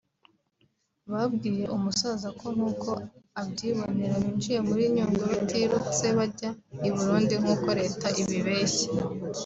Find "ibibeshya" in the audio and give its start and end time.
8.21-8.89